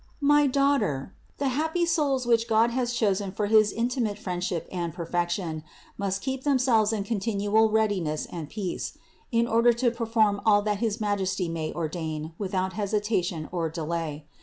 311. 0.19 0.27
My 0.33 0.47
daughter, 0.51 1.13
the 1.37 1.49
happy 1.49 1.85
souls 1.85 2.25
which 2.25 2.47
God 2.47 2.71
has 2.71 2.91
chosen 2.93 3.31
for 3.31 3.45
his 3.45 3.71
intimate 3.71 4.17
friendship 4.17 4.67
and 4.71 4.91
perfection 4.95 5.63
must 5.95 6.23
keep 6.23 6.43
themselves 6.43 6.91
in 6.91 7.03
continual 7.03 7.69
readiness 7.69 8.25
and 8.31 8.49
peace, 8.49 8.97
in 9.31 9.45
order 9.45 9.71
to 9.73 9.91
perform 9.91 10.41
all 10.43 10.63
that 10.63 10.79
his 10.79 10.99
Majesty 10.99 11.47
may 11.47 11.71
ordain 11.71 12.33
without 12.39 12.73
hesi 12.73 12.99
tation 12.99 13.47
or 13.51 13.69
delay. 13.69 14.25